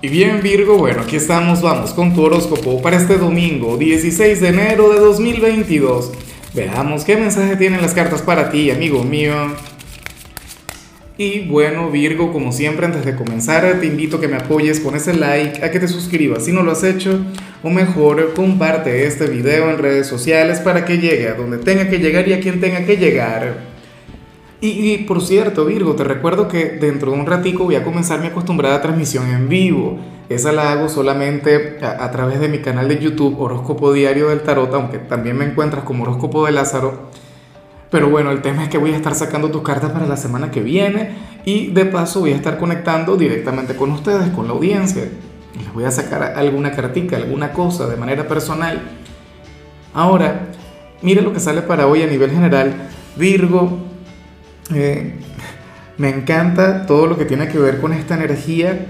[0.00, 4.48] Y bien Virgo, bueno, aquí estamos, vamos con tu horóscopo para este domingo, 16 de
[4.48, 6.12] enero de 2022.
[6.54, 9.34] Veamos qué mensaje tienen las cartas para ti, amigo mío.
[11.16, 14.94] Y bueno Virgo, como siempre, antes de comenzar, te invito a que me apoyes con
[14.94, 17.18] ese like, a que te suscribas si no lo has hecho,
[17.64, 21.98] o mejor, comparte este video en redes sociales para que llegue a donde tenga que
[21.98, 23.67] llegar y a quien tenga que llegar.
[24.60, 28.26] Y, por cierto, Virgo, te recuerdo que dentro de un ratico voy a comenzar mi
[28.26, 29.98] acostumbrada transmisión en vivo.
[30.28, 34.74] Esa la hago solamente a, través de mi canal de YouTube, Horóscopo Diario del Tarot,
[34.74, 37.08] aunque también me encuentras como Horóscopo de Lázaro.
[37.90, 40.50] Pero bueno, el tema es que voy a estar sacando tus cartas para la semana
[40.50, 45.04] que viene y de paso voy a estar conectando directamente con ustedes, con la audiencia.
[45.56, 48.82] Les voy a sacar alguna cartica, alguna cosa de manera personal.
[49.94, 50.48] Ahora,
[51.00, 52.74] mire lo que sale para hoy a nivel general.
[53.16, 53.78] Virgo,
[54.74, 55.14] eh,
[55.98, 58.86] me encanta todo lo que tiene que ver con esta energía,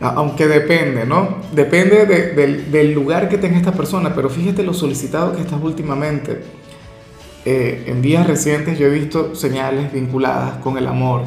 [0.00, 1.36] aunque depende, ¿no?
[1.52, 6.42] Depende del, lugar que tenga esta persona, pero fíjate lo solicitado que estás últimamente.
[7.44, 11.22] Eh, en días recientes yo he visto señales vinculadas con el amor,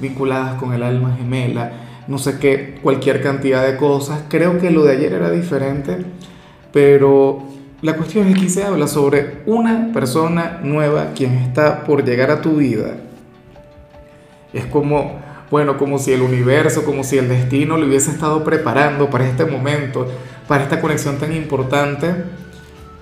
[0.00, 1.72] vinculadas con el alma gemela,
[2.06, 4.24] no sé qué, cualquier cantidad de cosas.
[4.28, 6.04] Creo que lo de ayer era diferente,
[6.72, 7.42] pero
[7.80, 12.42] la cuestión es que se habla sobre una persona nueva quien está por llegar a
[12.42, 13.07] tu vida
[14.52, 19.10] es como, bueno, como si el universo, como si el destino le hubiese estado preparando
[19.10, 20.06] para este momento,
[20.46, 22.14] para esta conexión tan importante.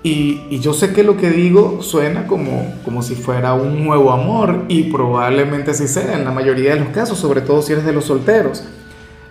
[0.03, 4.63] Y, yo sé que lo que digo suena como, como si fuera un nuevo amor
[4.67, 7.93] y probablemente así sea en la mayoría de los casos, sobre todo si eres de
[7.93, 8.63] los solteros.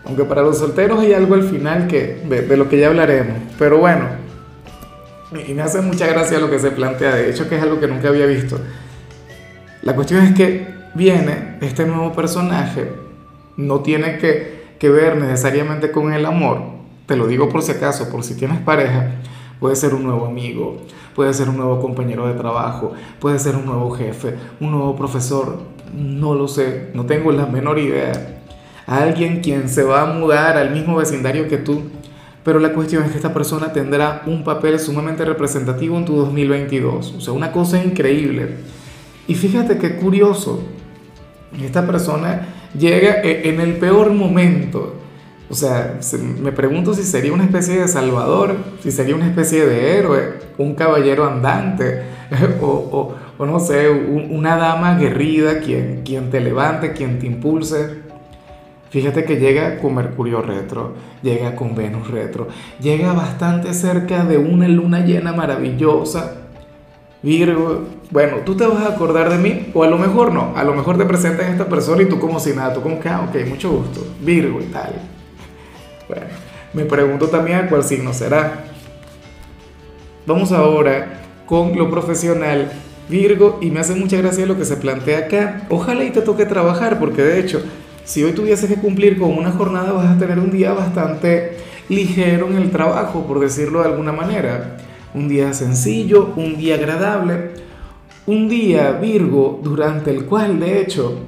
[0.04, 3.38] Aunque para los solteros hay algo al final que, de, de lo que ya hablaremos.
[3.58, 4.06] Pero bueno,
[5.46, 7.88] y me hace mucha gracia lo que se plantea, de hecho que es algo que
[7.88, 8.58] nunca había visto.
[9.82, 12.90] La cuestión es que viene este nuevo personaje,
[13.56, 14.56] no tiene que,
[14.88, 16.60] ver necesariamente con el amor,
[17.06, 19.16] te lo digo por si acaso, por si tienes pareja,
[19.58, 20.78] puede ser un nuevo amigo,
[21.14, 25.58] puede ser un nuevo compañero de trabajo, puede ser un nuevo jefe, un nuevo profesor,
[25.92, 28.42] no lo sé, no tengo la menor idea.
[28.86, 31.82] Alguien quien se va a mudar al mismo vecindario que tú,
[32.44, 37.14] pero la cuestión es que esta persona tendrá un papel sumamente representativo en tu 2022,
[37.16, 38.58] o sea, una cosa increíble.
[39.26, 40.62] Y fíjate qué curioso,
[41.64, 44.94] esta persona llega e, en el peor momento.
[45.48, 46.00] O sea,
[46.40, 50.74] me pregunto si sería una especie de salvador, si sería una especie de héroe, un
[50.74, 52.02] caballero andante,
[52.60, 58.06] o, no sé, una dama aguerrida quien, quien te levante, quien te impulse.
[58.90, 62.48] Fíjate que llega con Mercurio retro, llega con Venus retro,
[62.80, 66.45] llega bastante cerca de una luna llena maravillosa
[67.22, 70.62] Virgo, bueno, tú te vas a acordar de mí, o a lo mejor no, a
[70.64, 73.26] lo mejor te presentan esta persona y tú como si nada, tú como que, ah,
[73.28, 74.94] ok, mucho gusto, Virgo y tal.
[76.08, 76.26] Bueno,
[76.72, 78.64] me pregunto también a cuál signo será.
[80.26, 82.70] Vamos ahora con lo profesional,
[83.08, 85.66] Virgo, y me hace mucha gracia lo que se plantea acá.
[85.70, 87.62] Ojalá y te toque trabajar, porque de hecho,
[88.04, 91.56] si hoy tuvieses que cumplir con una jornada, vas a tener un día bastante
[91.88, 94.76] ligero en el trabajo, por decirlo de alguna manera
[95.16, 97.50] un día sencillo, un día agradable,
[98.26, 101.18] un día Virgo durante el cual de hecho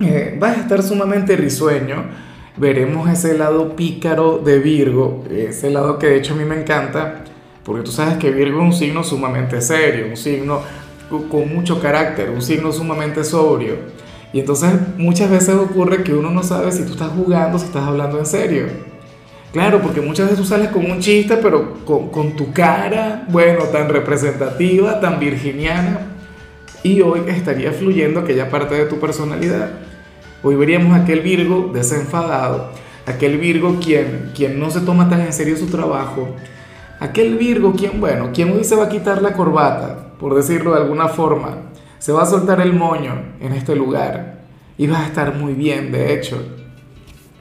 [0.00, 2.28] eh, vas a estar sumamente risueño.
[2.56, 7.24] Veremos ese lado pícaro de Virgo, ese lado que de hecho a mí me encanta,
[7.64, 10.60] porque tú sabes que Virgo es un signo sumamente serio, un signo
[11.30, 13.76] con mucho carácter, un signo sumamente sobrio.
[14.32, 17.84] Y entonces muchas veces ocurre que uno no sabe si tú estás jugando, si estás
[17.84, 18.66] hablando en serio.
[19.52, 23.88] Claro, porque muchas veces tú sales con un chiste, pero con, tu cara, bueno, tan
[23.88, 26.00] representativa, tan virginiana,
[26.82, 29.70] y hoy estaría fluyendo aquella parte de tu personalidad.
[30.42, 32.70] Hoy veríamos aquel Virgo desenfadado,
[33.06, 36.28] aquel Virgo quien, quien no se toma tan en serio su trabajo,
[37.00, 40.82] aquel Virgo quien, bueno, quien hoy se va a quitar la corbata, por decirlo de
[40.82, 41.56] alguna forma,
[41.98, 44.40] se va a soltar el moño en este lugar
[44.76, 46.36] y va a estar muy bien, de hecho.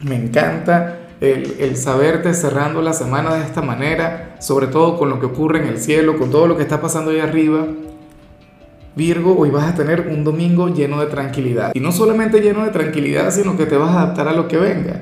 [0.02, 5.26] Me encanta el, saberte cerrando la semana de esta manera, sobre todo con lo que
[5.26, 7.68] ocurre en el cielo, con todo lo que está pasando ahí arriba.
[8.96, 11.72] Virgo, hoy vas a tener un domingo lleno de tranquilidad.
[11.74, 14.58] Y no solamente lleno de tranquilidad, sino que te vas a adaptar a lo que
[14.58, 15.02] venga.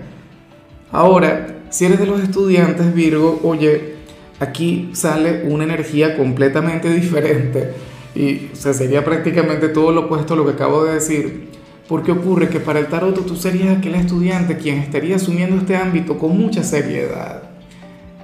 [0.92, 3.96] Ahora, si eres de los estudiantes, Virgo, oye,
[4.40, 7.74] aquí sale una energía completamente diferente.
[8.16, 11.50] Y sería prácticamente todo lo opuesto a lo que acabo de decir.
[11.88, 16.18] Porque ocurre que para el tarot tú serías aquel estudiante quien estaría asumiendo este ámbito
[16.18, 17.44] con mucha seriedad.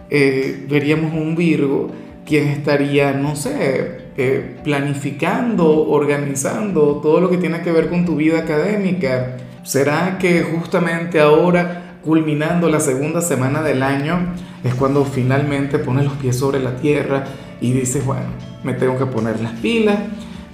[0.10, 1.92] Eh, veríamos un Virgo
[2.25, 8.16] quien estaría, no sé, eh, planificando, organizando todo lo que tiene que ver con tu
[8.16, 9.38] vida académica.
[9.63, 16.13] ¿Será que justamente ahora culminando la segunda semana del año, es cuando finalmente pones los
[16.13, 17.25] pies sobre la tierra
[17.60, 18.25] y dices, bueno,
[18.63, 20.00] me tengo que poner las pilas.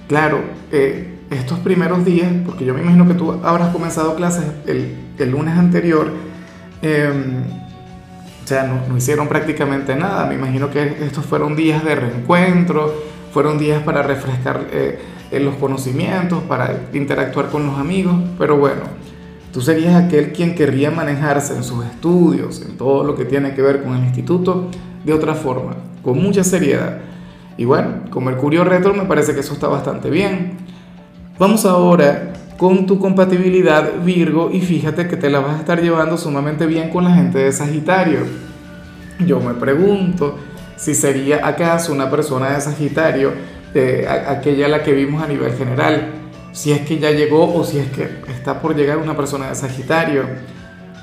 [0.08, 0.40] Claro,
[0.72, 5.30] eh, estos primeros días, porque yo me imagino que tú habrás comenzado clases el, el
[5.30, 6.10] lunes anterior,
[6.82, 7.42] em,
[8.44, 10.26] o sea, no, no, hicieron prácticamente nada.
[10.26, 12.94] Me imagino que estos fueron días de reencuentro,
[13.32, 14.98] fueron días para refrescar eh,
[15.32, 18.82] los conocimientos, para interactuar con los amigos, pero bueno,
[19.52, 23.62] tú serías aquel quien querría manejarse en sus estudios, en todo lo que tiene que
[23.62, 24.70] ver con el instituto,
[25.04, 26.98] de otra forma, con mucha seriedad.
[27.56, 30.56] Y bueno, con Mercurio Retro me parece que eso está bastante bien.
[31.38, 36.16] Vamos ahora con tu compatibilidad Virgo y fíjate que te la vas a estar llevando
[36.16, 38.18] sumamente bien con la gente de Sagitario.
[39.24, 40.36] Yo me pregunto
[40.74, 43.34] si sería acaso una persona de Sagitario,
[44.26, 46.08] aquella la que vimos a nivel general,
[46.50, 49.54] si es que ya llegó o si es que está por llegar una persona de
[49.54, 50.24] Sagitario.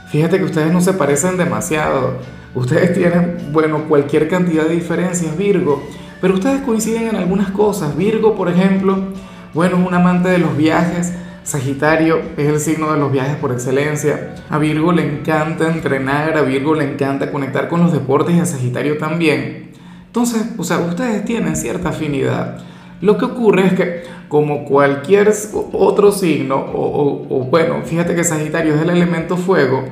[0.09, 2.17] Fíjate que ustedes no se parecen demasiado.
[2.53, 5.81] Ustedes tienen, bueno, cualquier cantidad de diferencias, Virgo,
[6.19, 7.95] pero ustedes coinciden en algunas cosas.
[7.95, 9.13] Virgo, por ejemplo,
[9.55, 11.13] bueno, es un amante de los viajes.
[11.43, 14.35] Sagitario es el signo de los viajes por excelencia.
[14.49, 18.45] A Virgo le encanta entrenar, a Virgo le encanta conectar con los deportes y a
[18.45, 19.71] Sagitario también.
[20.07, 22.57] Entonces, o sea, ustedes tienen cierta afinidad.
[22.99, 25.31] Lo que ocurre es que, como cualquier
[25.71, 29.85] otro signo, o, bueno, fíjate que Sagitario es el elemento fuego,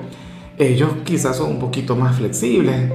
[0.58, 2.92] ellos quizás son un poquito más flexibles.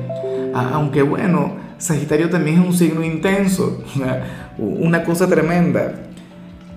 [0.52, 3.82] Aunque bueno, Sagitario también es un signo intenso,
[4.58, 6.07] una cosa tremenda.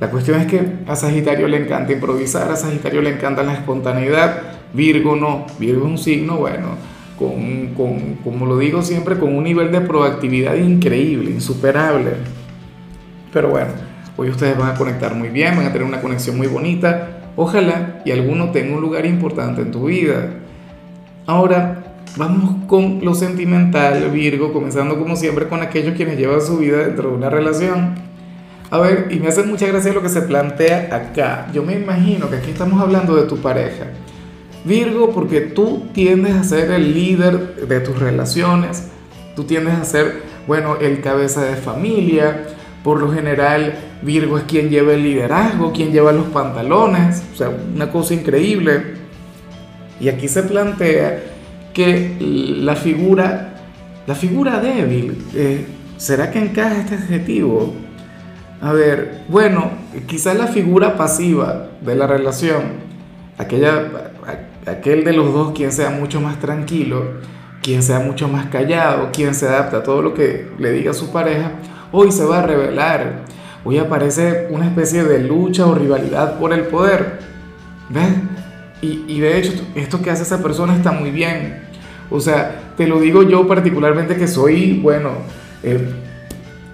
[0.02, 4.42] La cuestión es que a Sagitario le encanta improvisar, a Sagitario le encanta la espontaneidad,
[4.74, 6.70] Virgo no, Virgo es un signo, bueno,
[7.20, 12.14] con, con, como lo digo siempre, con un nivel de proactividad increíble, insuperable.
[13.32, 13.68] Pero bueno,
[14.18, 18.02] hoy ustedes van a conectar muy bien, van a tener una conexión muy bonita, ojalá
[18.04, 20.30] y alguno tenga un lugar importante en tu vida.
[21.28, 21.84] Ahora,
[22.18, 27.12] vamos con lo sentimental, Virgo, comenzando como siempre con aquellos quienes llevan su vida dentro
[27.12, 28.10] de una relación.
[28.72, 31.50] A ver, y me hace mucha gracia lo que se plantea acá.
[31.54, 33.88] Yo me imagino que aquí estamos hablando de tu pareja.
[34.64, 38.88] Virgo, porque tú tiendes a ser el líder de tus relaciones,
[39.36, 42.48] tú tiendes a ser, bueno, el cabeza de familia.
[42.82, 47.50] Por lo general, Virgo es quien lleva el liderazgo, quien lleva los pantalones, o sea,
[47.50, 48.96] una cosa increíble.
[50.00, 51.22] Y aquí se plantea
[51.74, 52.16] que
[52.62, 53.54] la figura,
[54.08, 55.66] la figura débil, eh,
[55.98, 57.91] ¿será que encaja este adjetivo?
[58.62, 59.72] A ver, bueno,
[60.06, 62.62] quizás la figura pasiva de la relación,
[63.40, 63.90] aquella,
[64.68, 67.04] aquel de los dos quien sea mucho más tranquilo,
[67.64, 71.12] quien sea mucho más callado, quien se adapta a todo lo que le diga su
[71.12, 71.54] pareja,
[71.92, 73.24] hoy se va a revelar.
[73.64, 77.20] Hoy aparece una especie de lucha o rivalidad por el poder.
[77.90, 78.10] ¿Ves?
[78.84, 81.64] Y, y de hecho, esto que hace esa persona está muy bien.
[82.12, 85.10] O sea, te lo digo yo particularmente que soy, bueno,
[85.64, 85.80] eh,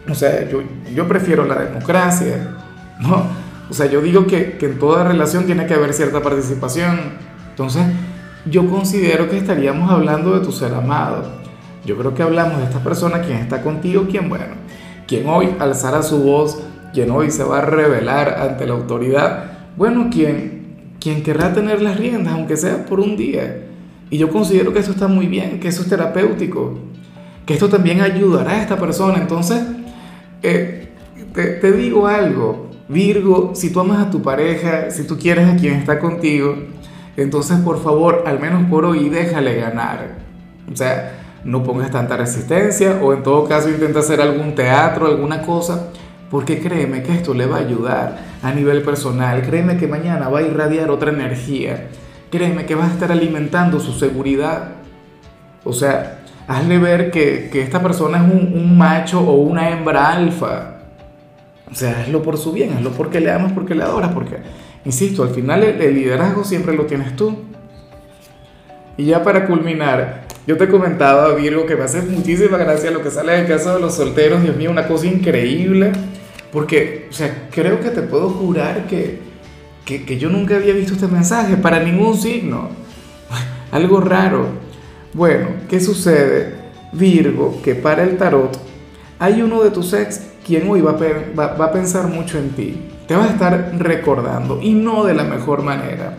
[0.09, 0.62] o sea, yo,
[0.94, 2.56] yo prefiero la democracia,
[3.00, 3.25] ¿no?
[3.69, 7.00] O sea, yo digo que, que en toda relación tiene que haber cierta participación.
[7.50, 7.83] Entonces,
[8.45, 11.38] yo considero que estaríamos hablando de tu ser amado.
[11.86, 14.45] Yo creo que hablamos de esta persona, quien está contigo, quien, bueno,
[15.07, 16.62] quien hoy alzará su voz,
[16.94, 19.44] quien hoy se va a revelar ante la autoridad,
[19.75, 23.65] bueno, quien, quien querrá tener las riendas, aunque sea por un día.
[24.09, 26.80] Y yo considero que eso está muy bien, que eso es terapéutico,
[27.45, 29.19] que esto también ayudará a esta persona.
[29.19, 29.61] Entonces,
[31.33, 35.75] te, digo algo, Virgo, si tú amas a tu pareja, si tú quieres a quien
[35.75, 36.56] está contigo,
[37.18, 40.18] entonces por favor, al menos por hoy, déjale ganar.
[40.71, 45.42] O sea, no pongas tanta resistencia o en todo caso intenta hacer algún teatro, alguna
[45.42, 45.89] cosa,
[46.30, 50.39] porque créeme que esto le va a ayudar a nivel personal, créeme que mañana va
[50.39, 51.87] a irradiar otra energía,
[52.30, 54.71] créeme que va a estar alimentando su seguridad.
[55.63, 56.17] O sea,
[56.47, 60.75] hazle ver que, esta persona es un, macho o una hembra alfa.
[61.69, 64.37] O sea, hazlo por su bien, hazlo porque le amas, porque le adoras, porque,
[64.85, 67.37] insisto, al final el, liderazgo siempre lo tienes tú.
[68.95, 73.11] Y ya para culminar, yo te comentaba, Virgo, que me hace muchísima gracia lo que
[73.11, 74.42] sale del caso de los solteros.
[74.42, 75.92] Dios mío, una cosa increíble.
[76.51, 79.19] Porque, o sea, creo que te puedo jurar que,
[79.85, 82.69] que, que yo nunca había visto este mensaje para ningún signo.
[83.71, 84.67] Algo raro.
[85.14, 86.56] Bueno, ¿qué sucede?
[86.92, 88.57] Virgo, que para el tarot
[89.19, 92.81] hay uno de tus ex quien hoy va a, pensar mucho en ti.
[93.07, 96.18] Te va a estar recordando y no de la mejor manera,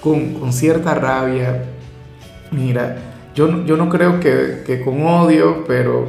[0.00, 1.64] con, cierta rabia.
[2.50, 2.96] Mira,
[3.34, 6.08] yo, yo no creo que, con odio, pero,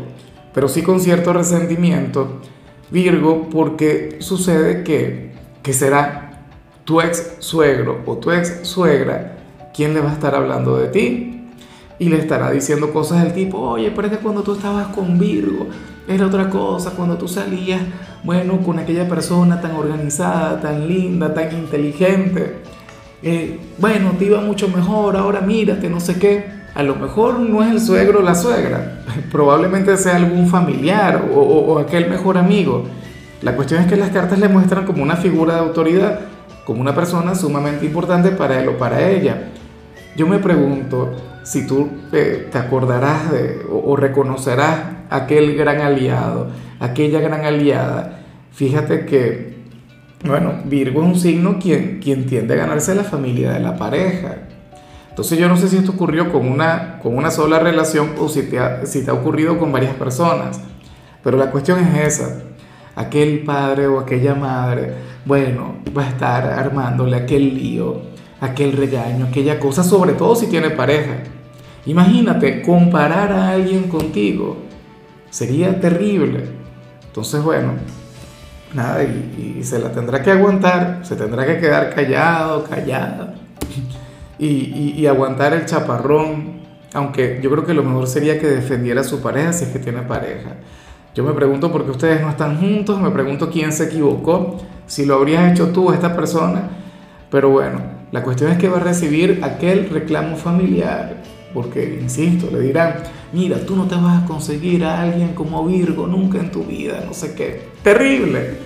[0.54, 2.42] pero sí con cierto resentimiento.
[2.90, 6.48] Virgo, porque sucede que, que será
[6.84, 9.34] tu ex suegro o tu ex suegra
[9.74, 11.33] ¿quién le va a estar hablando de ti?
[12.00, 15.20] Y le estará diciendo cosas del tipo, oye, pero es que cuando tú estabas con
[15.20, 15.68] Virgo
[16.08, 17.82] era otra cosa, cuando tú salías,
[18.24, 22.62] bueno, con aquella persona tan organizada, tan linda, tan inteligente,
[23.22, 26.64] eh, bueno, te iba mucho mejor, ahora mírate, no sé qué.
[26.76, 31.40] A lo mejor no es el suegro o la suegra, probablemente sea algún familiar o,
[31.40, 32.86] o aquel mejor amigo.
[33.42, 36.22] La cuestión es que las cartas le muestran como una figura de autoridad,
[36.66, 39.50] como una persona sumamente importante para él o para ella.
[40.16, 41.12] Yo me pregunto
[41.44, 43.24] si tú te acordarás
[43.70, 46.48] o, reconocerás aquel gran aliado,
[46.80, 48.22] aquella gran aliada.
[48.52, 49.56] Fíjate que,
[50.26, 54.38] bueno, Virgo es un signo quien, quien tiende a ganarse la familia de la pareja.
[55.10, 58.44] Entonces yo no sé si esto ocurrió con una, con una sola relación o si
[58.44, 60.60] te, ha, si te ha ocurrido con varias personas.
[61.24, 62.42] Pero la cuestión es esa.
[62.96, 64.94] Aquel padre o aquella madre,
[65.26, 68.13] bueno, va a estar armándole aquel lío
[68.44, 71.24] aquel regaño, aquella cosa, sobre todo si tiene pareja.
[71.86, 74.58] Imagínate comparar a alguien contigo,
[75.30, 76.44] sería terrible.
[77.06, 77.74] Entonces, bueno,
[78.74, 83.36] nada, y, se la tendrá que aguantar, se tendrá que quedar callado, callada,
[84.38, 89.04] y, y aguantar el chaparrón, aunque yo creo que lo mejor sería que defendiera a
[89.06, 90.58] su pareja si es que tiene pareja.
[91.16, 95.06] Yo me pregunto por qué ustedes no están juntos, me pregunto quién se equivocó, si
[95.06, 96.70] lo habrías hecho tú esta persona,
[97.30, 102.60] pero bueno, la cuestión es que va a recibir aquel reclamo familiar, porque, insisto, le
[102.60, 102.98] dirán,
[103.34, 107.04] mira, tú no te vas a conseguir a alguien como Virgo nunca en tu vida,
[107.08, 107.70] no sé qué.
[107.82, 108.58] Terrible.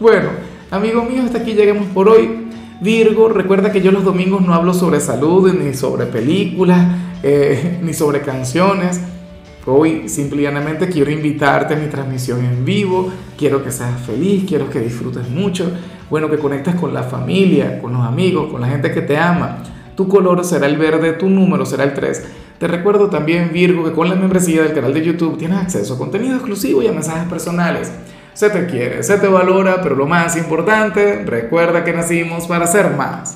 [0.00, 0.30] Bueno,
[0.70, 2.46] amigos míos, hasta aquí llegamos por hoy.
[2.80, 7.92] Virgo, recuerda que yo los domingos no hablo sobre salud, ni sobre películas, eh, ni
[7.92, 9.02] sobre canciones.
[9.66, 14.80] Hoy simplemente quiero invitarte a mi transmisión en vivo, quiero que seas feliz, quiero que
[14.80, 15.70] disfrutes mucho
[16.14, 19.64] bueno, que conectes con la familia, con los amigos, con la gente que te ama.
[19.96, 22.24] Tu color será el verde, tu número será el 3.
[22.56, 25.98] Te recuerdo también, Virgo, que con la membresía del canal de YouTube tienes acceso a
[25.98, 27.90] contenido exclusivo y a mensajes personales.
[28.32, 32.90] Se te quiere, se te valora, pero lo más importante, recuerda que nacimos para ser
[32.90, 33.32] más.